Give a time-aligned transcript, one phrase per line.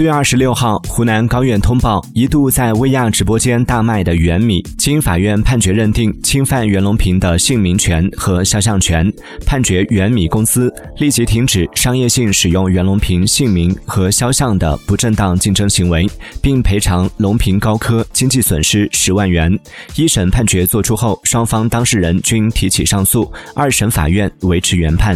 [0.00, 9.12] 四月二十六号，湖南高院通报，一度在薇娅直播间大卖的原米，经法院判决认定侵犯袁隆平的姓名权和肖像权，
[9.44, 16.08] 判决原米公司立即停止商业性使用袁隆平姓名和肖像的不正当竞争行为，
[16.40, 19.54] 并赔偿隆平高科经济损失十万元。
[19.96, 25.14] 一审判决作出后，双方当事人均提起上诉，二审法院维持原判。